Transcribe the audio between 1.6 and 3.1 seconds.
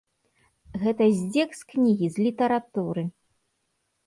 кнігі, з літаратуры!